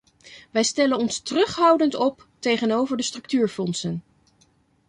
Wij 0.51 0.63
stellen 0.63 0.97
ons 0.97 1.19
terughoudend 1.19 1.95
op 1.95 2.27
tegenover 2.39 2.97
de 2.97 3.03
structuurfondsen. 3.03 4.03